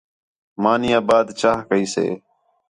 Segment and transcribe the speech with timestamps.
[0.61, 2.05] مانی آ بعد چاہ کَئی سے